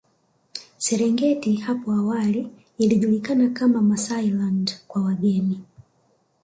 Serengeti 0.77 1.55
hapo 1.55 1.91
awali 1.91 2.47
ilijulikana 2.77 3.49
kama 3.49 3.81
Maasailand 3.81 4.71
kwa 4.87 5.01
wageni 5.01 5.61